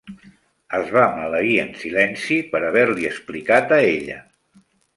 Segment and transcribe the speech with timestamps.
[0.77, 4.21] Es va maleir en silenci per haver-li explicat a ella.